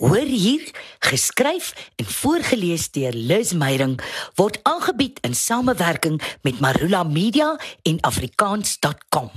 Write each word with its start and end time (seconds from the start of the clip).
Hoor 0.00 0.16
hier, 0.16 0.70
geskryf 0.98 1.92
en 1.96 2.06
voorgeles 2.08 2.86
deur 2.90 3.12
Liz 3.12 3.52
Meyering 3.52 3.98
word 4.34 4.56
aangebied 4.64 5.18
in 5.20 5.34
samewerking 5.36 6.16
met 6.40 6.60
Marula 6.60 7.02
Media 7.04 7.50
en 7.82 7.98
afrikaans.com. 8.00 9.28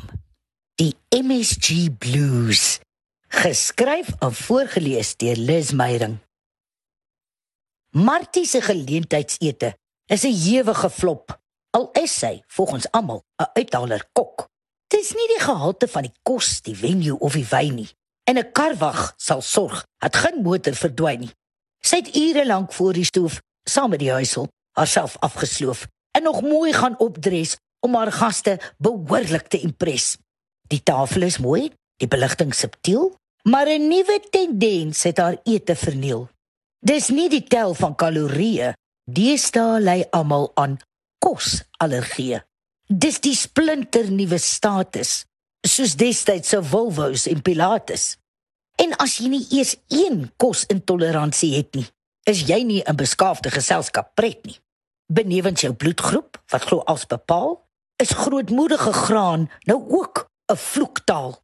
Die 0.80 0.96
MSG 1.10 1.92
Blues, 1.98 2.80
geskryf 3.28 4.08
en 4.20 4.32
voorgeles 4.34 5.12
deur 5.20 5.36
Liz 5.36 5.74
Meyering. 5.76 6.16
Martie 7.92 8.46
se 8.48 8.62
geleentheidsete 8.62 9.74
is 10.06 10.24
'n 10.24 10.40
ewige 10.56 10.90
flop. 10.90 11.42
Al 11.76 11.90
is 11.92 12.20
sy 12.20 12.42
volgens 12.48 12.92
almal 12.92 13.26
'n 13.36 13.52
uithaler 13.54 14.08
kok. 14.14 14.48
Dis 14.88 15.12
nie 15.12 15.28
die 15.28 15.44
gehalte 15.44 15.88
van 15.88 16.02
die 16.02 16.16
kos, 16.24 16.62
die 16.62 16.76
venue 16.76 17.20
of 17.20 17.34
die 17.34 17.48
wyn 17.50 17.76
nie 17.76 17.92
en 18.24 18.38
'n 18.38 18.52
karwag 18.52 19.14
sal 19.18 19.42
sorg 19.42 19.86
dat 19.98 20.16
geen 20.16 20.42
motor 20.42 20.76
verdwyn 20.76 21.20
nie. 21.20 21.34
Sy 21.84 21.96
het 21.96 22.16
ure 22.16 22.46
lank 22.46 22.74
voor 22.74 22.94
die 22.94 23.06
stoof 23.06 23.42
saam 23.70 23.90
met 23.90 24.00
die 24.00 24.12
huishulp 24.12 24.52
haarself 24.72 25.18
afgesloof 25.20 25.88
en 26.12 26.24
nog 26.24 26.42
mooi 26.42 26.74
gaan 26.74 27.00
opdres 27.00 27.58
om 27.80 27.96
haar 27.96 28.12
gaste 28.12 28.60
behoorlik 28.78 29.48
te 29.48 29.60
impres. 29.60 30.18
Die 30.68 30.84
tafel 30.84 31.22
is 31.22 31.38
mooi, 31.38 31.72
die 31.98 32.08
beligting 32.08 32.56
subtiel, 32.56 33.16
maar 33.44 33.68
'n 33.68 33.88
nuwe 33.88 34.20
tendens 34.30 35.04
het 35.04 35.18
haar 35.18 35.38
ete 35.44 35.76
verniel. 35.76 36.30
Dis 36.80 37.10
nie 37.10 37.30
die 37.30 37.44
tel 37.44 37.74
van 37.74 37.96
kalorieë, 37.96 38.74
deesdae 39.12 39.80
lê 39.80 40.10
almal 40.10 40.52
aan 40.56 40.80
kosallergie. 41.20 42.42
Dis 42.88 43.20
die 43.20 43.36
splinter 43.36 44.12
nuwe 44.12 44.38
status 44.38 45.26
soos 45.68 45.96
destyds 45.96 46.50
se 46.50 46.64
Volvo's 46.64 47.28
en 47.28 47.42
Pilates. 47.42 48.18
En 48.76 48.96
as 49.02 49.18
jy 49.22 49.30
nie 49.32 49.46
eers 49.54 49.76
een 49.88 50.26
kosintoleransie 50.42 51.54
het 51.56 51.76
nie, 51.78 51.86
is 52.28 52.44
jy 52.48 52.64
nie 52.64 52.84
'n 52.84 52.96
beskaafde 52.96 53.50
geselskap 53.52 54.16
pret 54.16 54.46
nie. 54.46 54.60
Benewens 55.08 55.62
jou 55.62 55.74
bloedgroep 55.74 56.42
wat 56.50 56.62
glo 56.62 56.80
als 56.80 57.06
bepaal, 57.06 57.64
is 57.98 58.12
grootmoedige 58.12 58.94
graan 58.94 59.50
nou 59.66 59.80
ook 59.90 60.28
'n 60.52 60.56
vloektaal. 60.56 61.42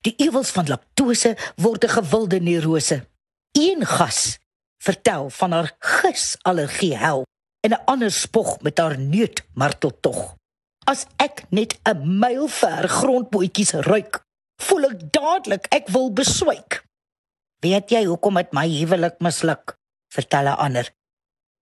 Die 0.00 0.14
ewels 0.16 0.50
van 0.50 0.66
laktose 0.66 1.36
word 1.56 1.84
'n 1.84 1.88
gewilde 1.88 2.40
neurose. 2.40 3.06
Een 3.52 3.86
gas 3.86 4.38
vertel 4.78 5.30
van 5.30 5.52
haar 5.52 5.76
gisallergie 5.78 6.96
hel 6.96 7.24
en 7.60 7.70
'n 7.70 7.84
ander 7.84 8.12
spog 8.12 8.60
met 8.60 8.78
haar 8.78 8.98
neut 8.98 9.44
martel 9.54 10.00
tog. 10.00 10.36
As 10.84 11.06
ek 11.16 11.48
net 11.48 11.80
'n 11.88 12.20
myl 12.20 12.48
ver 12.48 12.88
grondbootjies 12.88 13.72
ruik, 13.88 14.20
voel 14.60 14.84
ek 14.90 15.12
dadelik 15.12 15.64
ek 15.72 15.88
wil 15.88 16.12
beswyk. 16.12 16.84
Weet 17.64 17.88
jy 17.90 18.04
hoekom 18.04 18.36
dit 18.36 18.52
my 18.52 18.68
huwelik 18.68 19.16
misluk? 19.20 19.78
Vertel 20.12 20.46
'n 20.52 20.60
ander. 20.60 20.92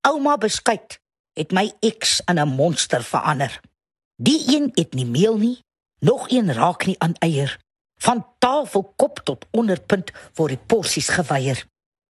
Ouma 0.02 0.36
beskuit 0.36 0.98
het 1.38 1.52
my 1.52 1.72
eks 1.80 2.20
in 2.26 2.38
'n 2.38 2.48
monster 2.48 3.02
verander. 3.02 3.60
Die 4.16 4.42
een 4.54 4.70
eet 4.74 4.94
nie 4.94 5.06
meel 5.06 5.36
nie, 5.38 5.62
nog 6.00 6.30
een 6.30 6.52
raak 6.52 6.86
nie 6.86 6.98
aan 6.98 7.14
eier. 7.18 7.58
Van 7.98 8.26
tafelkop 8.38 9.20
tot 9.24 9.46
onderpunt 9.50 10.10
word 10.34 10.48
die 10.48 10.66
porsies 10.66 11.08
geweier. 11.08 11.66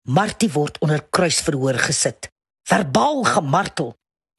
Martie 0.08 0.50
word 0.52 0.78
onder 0.78 1.02
kruisverhoor 1.10 1.78
gesit, 1.78 2.30
verbaal 2.62 3.24
gemartel 3.24 3.94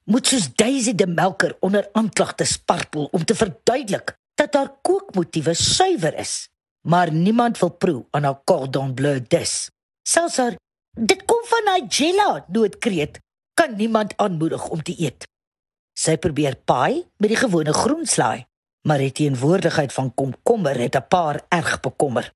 moet 0.06 0.28
soos 0.28 0.50
Daisy 0.56 0.96
de 0.96 1.08
Melker 1.08 1.56
onder 1.59 1.90
aanklag 1.92 2.36
te 2.36 2.46
spartel 2.46 3.06
om 3.12 3.26
te 3.26 3.36
verduidelik 3.36 4.16
dat 4.36 4.54
haar 4.54 4.72
kookmotiewe 4.82 5.54
suiwer 5.54 6.18
is. 6.20 6.50
Maar 6.88 7.12
niemand 7.12 7.60
wil 7.60 7.70
proe 7.70 8.06
aan 8.12 8.23
haar 8.23 8.42
cordon 8.44 8.94
bleu 8.94 9.22
dis. 9.28 9.70
Selfs 10.08 10.38
haar 10.38 10.56
dit 11.00 11.26
kom 11.26 11.44
van 11.50 11.70
Nigella 11.72 12.45
doodkreet 12.48 13.20
kan 13.54 13.76
niemand 13.76 14.18
aanmoedig 14.18 14.68
om 14.70 14.84
te 14.84 14.95
eet. 15.00 15.28
Sy 15.94 16.17
probeer 16.17 16.58
paai 16.66 17.06
met 17.22 17.30
die 17.30 17.38
gewone 17.38 17.73
groenslaai, 17.73 18.45
maar 18.88 18.98
die 18.98 19.14
teenwoordigheid 19.14 19.94
van 19.94 20.14
komkommer 20.14 20.80
het 20.80 20.95
'n 20.95 21.08
paar 21.08 21.45
erg 21.50 21.80
bekommer. 21.80 22.33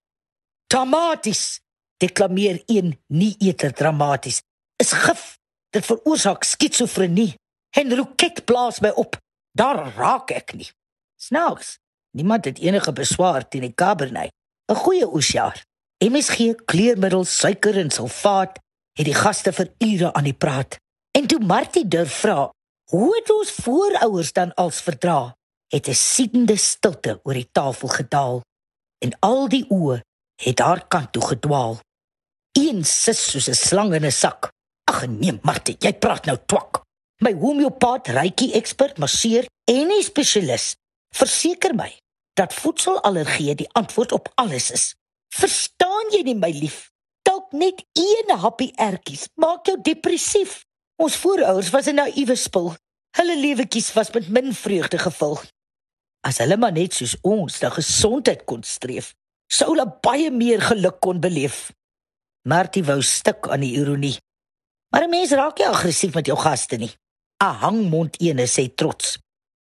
Tomaties, 0.67 1.59
deklameer 1.97 2.61
een 2.65 2.99
nie 3.07 3.35
eter 3.39 3.73
dramaties, 3.73 4.41
is 4.75 4.91
gif. 4.91 5.39
Dit 5.69 5.85
veroorsaak 5.85 6.43
skitsofrenie. 6.43 7.35
En 7.69 7.95
roket 7.95 8.45
blaas 8.45 8.79
my 8.79 8.89
op. 8.89 9.17
Daar 9.51 9.93
raak 9.95 10.31
ek 10.31 10.53
nie. 10.53 10.69
Snaaks. 11.15 11.77
Niemand 12.11 12.45
het 12.45 12.59
enige 12.59 12.93
beswaar 12.93 13.47
teen 13.47 13.61
die 13.61 13.73
Cabernet. 13.73 14.31
'n 14.71 14.75
Goeie 14.75 15.07
oesjaar. 15.13 15.65
MSG, 15.97 16.55
kleurmiddels, 16.65 17.37
suiker 17.37 17.77
en 17.77 17.89
sulfaat 17.89 18.59
het 18.97 19.05
die 19.05 19.15
gaste 19.15 19.53
vir 19.53 19.71
ure 19.77 20.13
aan 20.13 20.23
die 20.23 20.33
praat. 20.33 20.77
En 21.17 21.27
toe 21.27 21.39
Martie 21.39 21.87
durf 21.87 22.13
vra, 22.13 22.51
"Hoe 22.91 23.15
het 23.15 23.29
ons 23.31 23.51
voorouers 23.51 24.33
dan 24.33 24.53
als 24.53 24.81
verdra?" 24.81 25.35
het 25.67 25.87
'n 25.87 25.93
siedende 25.93 26.55
stilte 26.55 27.19
oor 27.23 27.33
die 27.33 27.49
tafel 27.51 27.87
gedaal 27.87 28.41
en 29.03 29.17
al 29.19 29.47
die 29.47 29.65
oë 29.69 30.01
het 30.35 30.59
haar 30.59 30.87
kant 30.87 31.11
toe 31.11 31.25
gedwaal. 31.27 31.79
Een 32.51 32.85
sis 32.85 33.29
soos 33.31 33.47
'n 33.49 33.53
slang 33.53 33.93
in 33.93 34.05
'n 34.05 34.11
sak. 34.11 34.51
Ag 34.83 35.07
nee, 35.07 35.39
Martie, 35.41 35.75
jy 35.79 35.93
praat 35.93 36.25
nou 36.25 36.37
twak. 36.45 36.86
My 37.17 37.33
homeopaat, 37.33 38.11
reiki 38.13 38.51
ekspert, 38.53 38.99
masseur 39.01 39.45
en 39.65 39.89
'n 39.89 40.03
spesialis 40.03 40.75
verseker 41.09 41.73
my 41.75 41.89
dat 42.33 42.53
voedselallergie 42.53 43.55
die 43.55 43.69
antwoord 43.73 44.11
op 44.11 44.31
alles 44.35 44.71
is. 44.71 44.95
Verstaan 45.33 46.11
jy 46.11 46.21
nie 46.21 46.35
my 46.35 46.51
lief? 46.51 46.91
Dalk 47.21 47.51
net 47.51 47.85
een 47.93 48.37
happie 48.37 48.71
ertjies 48.75 49.27
maak 49.35 49.65
jou 49.65 49.81
depressief. 49.81 50.65
Ons 50.95 51.15
voorouers 51.15 51.69
was 51.69 51.87
'n 51.87 51.95
naïewe 51.95 52.35
spul. 52.35 52.75
Hulle 53.17 53.37
lewetjies 53.39 53.93
was 53.93 54.11
met 54.11 54.29
min 54.29 54.53
vreugde 54.53 54.97
gevul. 54.97 55.39
As 56.21 56.37
hulle 56.37 56.57
maar 56.57 56.71
net 56.71 56.93
soos 56.93 57.15
ons 57.21 57.59
na 57.59 57.69
gesondheid 57.69 58.45
kon 58.45 58.63
streef, 58.63 59.13
sou 59.47 59.69
hulle 59.73 59.97
baie 60.01 60.31
meer 60.31 60.61
geluk 60.61 60.99
kon 60.99 61.19
beleef. 61.19 61.71
Martie 62.41 62.83
wou 62.83 63.01
stik 63.01 63.47
aan 63.47 63.59
die 63.59 63.73
ironie. 63.73 64.17
Maar 64.89 65.03
'n 65.03 65.09
mens 65.09 65.31
raak 65.31 65.57
nie 65.57 65.67
aggressief 65.67 66.13
met 66.13 66.25
jou 66.25 66.37
gaste 66.37 66.77
nie. 66.77 66.93
'n 67.43 67.53
hangmond 67.61 68.13
ene 68.21 68.45
sê 68.47 68.65
trots. 68.75 69.17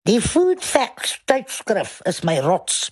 Die 0.07 0.21
food 0.21 0.63
facts 0.63 1.21
tydskrif 1.25 2.01
is 2.05 2.21
my 2.21 2.39
rots. 2.39 2.91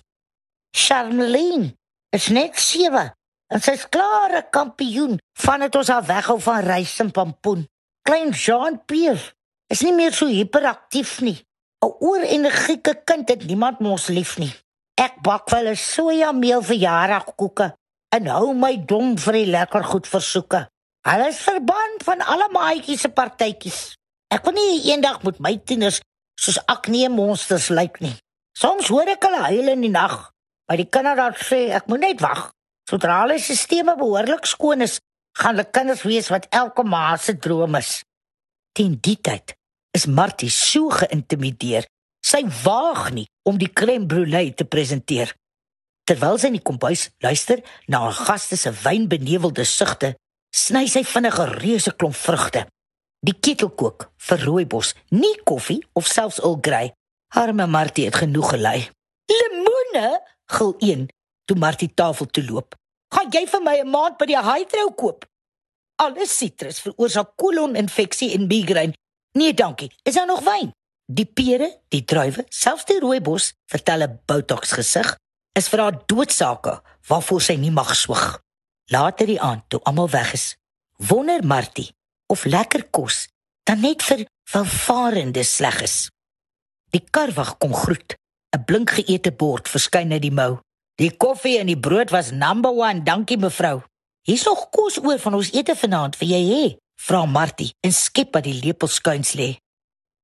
Charmeline 0.76 1.76
is 2.10 2.28
net 2.28 2.58
sewe. 2.58 3.12
En 3.52 3.60
sy's 3.62 3.88
klare 3.88 4.42
kampioen 4.50 5.18
van 5.44 5.62
dit 5.62 5.76
ons 5.76 5.90
al 5.94 6.02
weghou 6.08 6.40
van 6.40 6.64
rys 6.66 6.98
en 7.04 7.10
pampoen. 7.14 7.66
Klein 8.02 8.32
Jean 8.34 8.80
Pierre 8.84 9.32
is 9.72 9.84
nie 9.86 9.94
meer 9.94 10.12
so 10.12 10.26
hiperaktief 10.26 11.20
nie. 11.20 11.38
'n 11.84 11.94
Oorenergieke 12.00 12.94
kind 13.04 13.28
het 13.28 13.46
niemand 13.46 13.80
mos 13.80 14.08
lief 14.08 14.36
nie. 14.38 14.52
Ek 14.94 15.22
bak 15.22 15.50
wel 15.50 15.68
'n 15.70 15.76
sojameel 15.76 16.62
verjaardagkoeke 16.62 17.76
en 18.16 18.26
hou 18.26 18.54
my 18.54 18.76
dom 18.76 19.18
vir 19.18 19.32
die 19.32 19.50
lekker 19.56 19.84
goed 19.84 20.06
versoeke. 20.06 20.68
Hulle 21.08 21.28
is 21.28 21.40
verband 21.40 22.02
van 22.02 22.20
alle 22.20 22.48
maatjies 22.52 23.00
se 23.00 23.08
partytjies. 23.08 23.96
Ek 24.34 24.42
wil 24.48 24.56
nie 24.56 24.90
eendag 24.90 25.20
met 25.22 25.38
my 25.38 25.52
tieners 25.62 26.00
soos 26.40 26.58
aknee 26.66 27.06
monsters 27.12 27.68
lyk 27.70 28.00
nie. 28.02 28.16
Soms 28.58 28.88
hoor 28.90 29.06
ek 29.12 29.22
hulle 29.22 29.42
huil 29.46 29.70
in 29.76 29.84
die 29.86 29.92
nag, 29.92 30.16
maar 30.66 30.80
die 30.80 30.90
kinders 30.90 31.44
sê 31.46 31.68
ek 31.76 31.86
moet 31.90 32.02
net 32.02 32.24
wag. 32.24 32.48
Sodra 32.90 33.20
hulle 33.22 33.38
stelsels 33.38 34.00
behoorlik 34.00 34.48
skoon 34.50 34.82
is, 34.86 34.98
gaan 35.38 35.54
hulle 35.54 35.68
kinders 35.70 36.02
wees 36.08 36.32
wat 36.34 36.48
elke 36.50 36.82
ma 36.82 37.14
se 37.16 37.36
droom 37.38 37.78
is. 37.78 38.00
Teen 38.74 38.98
die 38.98 39.16
tyd 39.22 39.54
is 39.94 40.08
Martie 40.10 40.50
so 40.50 40.90
geïntimideer. 40.90 41.86
Sy 42.24 42.42
waag 42.64 43.12
nie 43.14 43.28
om 43.46 43.58
die 43.60 43.70
crème 43.70 44.08
brûlée 44.10 44.50
te 44.58 44.66
presenteer. 44.66 45.30
Terwyl 46.08 46.40
sy 46.40 46.50
in 46.50 46.58
die 46.58 46.66
kombuis 46.66 47.08
luister 47.22 47.62
na 47.86 48.02
haar 48.08 48.18
gaste 48.26 48.58
se 48.58 48.72
wynbenewelde 48.82 49.64
sugte, 49.68 50.16
sny 50.50 50.88
sy 50.90 51.04
vinnig 51.06 51.38
'n 51.38 51.54
reuse 51.62 51.92
klomp 51.94 52.18
vrugte. 52.18 52.66
Die 53.24 53.32
ketel 53.40 53.70
kook 53.72 54.10
vir 54.26 54.42
rooibos, 54.44 54.90
nie 55.08 55.32
koffie 55.48 55.80
of 55.96 56.08
selfs 56.10 56.42
Earl 56.42 56.58
Grey. 56.60 56.90
Arme 57.40 57.64
Martie 57.66 58.04
het 58.04 58.18
genoeg 58.20 58.50
gelei. 58.52 58.80
Lemoene, 59.32 60.08
gil 60.52 60.74
een 60.84 61.06
toe 61.48 61.56
Martie 61.56 61.88
tafel 61.94 62.28
toe 62.28 62.44
loop. 62.44 62.76
Gaan 63.14 63.32
jy 63.32 63.46
vir 63.46 63.62
my 63.62 63.76
'n 63.80 63.88
maand 63.88 64.18
by 64.18 64.26
die 64.26 64.36
Hydro 64.36 64.90
koop? 64.90 65.24
Alles 65.96 66.36
sitrus 66.36 66.80
veroorsaak 66.80 67.32
koloninfeksie 67.36 68.34
en 68.34 68.46
migraine. 68.46 68.94
Nee, 69.32 69.54
dankie. 69.54 69.90
Is 70.02 70.14
daar 70.14 70.26
nog 70.26 70.44
wyn? 70.44 70.72
Die 71.06 71.26
pere, 71.26 71.80
die 71.88 72.04
druiwe, 72.04 72.44
selfs 72.48 72.84
die 72.84 73.00
rooibos, 73.00 73.52
vertel 73.66 74.02
'n 74.02 74.20
botox 74.26 74.72
gesig, 74.72 75.16
is 75.52 75.68
vir 75.68 75.80
haar 75.80 76.02
doodsake 76.06 76.82
waarvoor 77.08 77.40
sy 77.40 77.54
nie 77.54 77.70
mag 77.70 77.96
swig. 77.96 78.40
Later 78.90 79.26
die 79.26 79.40
aand 79.40 79.62
toe 79.68 79.80
almal 79.82 80.10
weg 80.10 80.32
is, 80.32 80.56
wonder 80.96 81.44
Martie 81.46 81.94
of 82.34 82.44
lekker 82.44 82.88
kos 82.90 83.24
dan 83.64 83.80
net 83.80 84.02
vir 84.04 84.26
welvarende 84.52 85.42
sleg 85.46 85.80
is. 85.86 85.96
Die 86.92 87.02
karwag 87.10 87.56
kom 87.58 87.74
groet. 87.74 88.16
'n 88.54 88.64
Blink 88.68 88.90
geëte 88.98 89.32
bord 89.32 89.68
verskyn 89.68 90.12
uit 90.12 90.22
die 90.22 90.34
mou. 90.34 90.60
Die 91.00 91.10
koffie 91.10 91.58
en 91.58 91.66
die 91.66 91.80
brood 91.86 92.10
was 92.14 92.30
number 92.30 92.70
1, 92.70 93.04
dankie 93.04 93.38
mevrou. 93.38 93.82
Hier's 94.22 94.44
nog 94.44 94.68
kos 94.70 95.00
oor 95.02 95.18
van 95.18 95.34
ons 95.34 95.50
ete 95.50 95.74
vanaand 95.74 96.16
vir 96.16 96.28
jy 96.28 96.42
hê, 96.50 96.64
vra 97.06 97.24
Martie 97.26 97.72
en 97.82 97.92
skep 97.92 98.30
by 98.32 98.40
die 98.46 98.60
lepel 98.62 98.88
skuins 98.88 99.34
lê. 99.34 99.56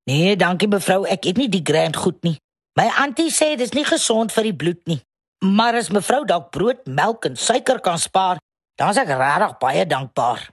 Nee, 0.07 0.37
dankie 0.37 0.69
mevrou, 0.69 1.03
ek 1.05 1.27
eet 1.27 1.41
nie 1.43 1.49
die 1.49 1.65
grand 1.65 1.97
goed 1.97 2.23
nie. 2.23 2.39
My 2.79 2.87
antie 3.03 3.31
sê 3.35 3.57
dis 3.59 3.75
nie 3.75 3.85
gesond 3.85 4.33
vir 4.33 4.47
die 4.49 4.57
bloed 4.63 4.81
nie. 4.87 5.01
Maar 5.43 5.81
as 5.81 5.91
mevrou 5.91 6.23
dalk 6.25 6.51
brood, 6.55 6.87
melk 6.87 7.27
en 7.27 7.37
suiker 7.37 7.81
kan 7.81 7.99
spaar, 7.99 8.39
dan 8.79 8.95
is 8.95 9.01
ek 9.01 9.11
regtig 9.11 9.59
baie 9.61 9.85
dankbaar. 9.87 10.47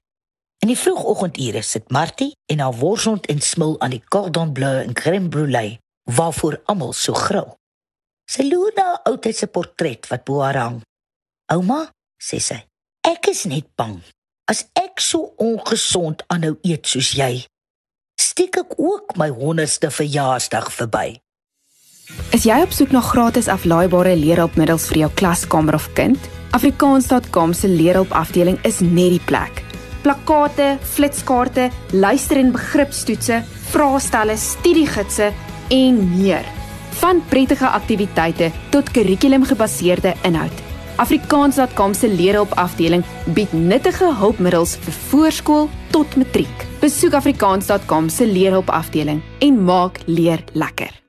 In 0.63 0.71
die 0.71 0.77
vroegoggendure 0.77 1.61
sit 1.61 1.91
Martie 1.93 2.31
en 2.49 2.59
haar 2.59 2.73
worshond 2.73 3.25
en 3.29 3.41
smil 3.41 3.75
aan 3.79 3.93
die 3.93 4.03
cordon 4.09 4.53
bleu 4.57 4.81
en 4.81 4.95
crème 4.97 5.29
brûlée, 5.29 5.77
waarvoor 6.09 6.61
almal 6.65 6.93
so 6.97 7.13
gril. 7.13 7.53
Sy 8.27 8.47
loer 8.49 8.73
na 8.75 8.87
'n 8.93 9.11
oudheidse 9.11 9.47
portret 9.47 10.07
wat 10.07 10.23
bo 10.25 10.41
haar 10.41 10.57
hang. 10.57 10.81
"Ouma," 11.53 11.91
sê 12.17 12.39
sy, 12.39 12.65
"ek 13.01 13.27
is 13.27 13.45
net 13.45 13.67
bang. 13.75 14.01
As 14.45 14.65
ek 14.73 14.99
so 14.99 15.33
ongesond 15.37 16.23
aanhou 16.27 16.57
eet 16.61 16.87
soos 16.87 17.11
jy, 17.11 17.45
steek 18.19 18.57
ek 18.57 18.73
ook 18.77 19.15
my 19.15 19.29
100ste 19.29 19.91
verjaarsdag 19.91 20.73
verby." 20.73 21.21
Is 22.31 22.43
jy 22.43 22.61
op 22.61 22.71
soek 22.71 22.91
na 22.91 23.01
gratis 23.01 23.47
aflaaibare 23.47 24.15
leerhulpmiddels 24.15 24.87
vir 24.87 24.97
jou 24.97 25.11
klaskamer 25.13 25.73
of 25.73 25.93
kind? 25.93 26.17
Afrikaans.com 26.51 27.53
se 27.53 27.67
leerhulpafdeling 27.67 28.59
is 28.63 28.79
net 28.79 29.09
die 29.09 29.25
plek. 29.25 29.66
Plakkate, 30.01 30.77
flitskaarte, 30.81 31.69
luister- 31.91 32.37
en 32.37 32.51
begripstoetse, 32.51 33.41
vraestelle, 33.71 34.37
studiegidse 34.37 35.31
en 35.69 36.17
meer. 36.17 36.45
Van 36.99 37.21
prettige 37.29 37.67
aktiwiteite 37.67 38.51
tot 38.69 38.91
kurrikulumgebaseerde 38.91 40.13
inhoud. 40.23 40.63
Afrikaans.com 40.97 41.93
se 41.93 42.09
leerhulpafdeling 42.09 43.03
bied 43.33 43.53
nuttige 43.53 44.13
hulpmiddels 44.17 44.77
vir 44.81 44.93
voorskool 45.09 45.69
tot 45.93 46.15
matriek. 46.15 46.65
Besoek 46.81 47.13
afrikaans.com 47.13 48.09
se 48.09 48.25
leerhulpafdeling 48.25 49.21
en 49.39 49.63
maak 49.63 50.01
leer 50.05 50.43
lekker. 50.53 51.06